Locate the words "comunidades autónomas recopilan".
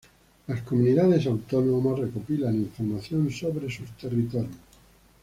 0.63-2.55